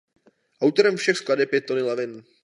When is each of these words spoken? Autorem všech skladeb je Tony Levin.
Autorem 0.67 0.95
všech 0.97 1.17
skladeb 1.17 1.53
je 1.53 1.61
Tony 1.61 1.81
Levin. 1.81 2.23